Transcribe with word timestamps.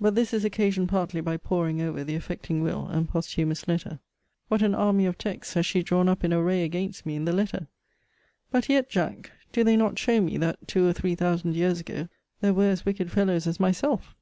But 0.00 0.16
this 0.16 0.34
is 0.34 0.44
occasioned 0.44 0.88
partly 0.88 1.20
by 1.20 1.36
poring 1.36 1.80
over 1.80 2.02
the 2.02 2.16
affecting 2.16 2.60
will, 2.60 2.88
and 2.88 3.08
posthumous 3.08 3.68
letter. 3.68 4.00
What 4.48 4.62
an 4.62 4.74
army 4.74 5.06
of 5.06 5.16
texts 5.16 5.54
has 5.54 5.64
she 5.64 5.84
drawn 5.84 6.08
up 6.08 6.24
in 6.24 6.32
array 6.32 6.64
against 6.64 7.06
me 7.06 7.14
in 7.14 7.24
the 7.24 7.32
letter! 7.32 7.68
But 8.50 8.68
yet, 8.68 8.90
Jack, 8.90 9.30
do 9.52 9.62
they 9.62 9.76
not 9.76 9.96
show 9.96 10.20
me, 10.20 10.38
that, 10.38 10.66
two 10.66 10.88
or 10.88 10.92
three 10.92 11.14
thousand 11.14 11.54
years 11.54 11.78
ago, 11.78 12.08
there 12.40 12.52
were 12.52 12.70
as 12.70 12.84
wicked 12.84 13.12
fellows 13.12 13.46
as 13.46 13.60
myself? 13.60 14.16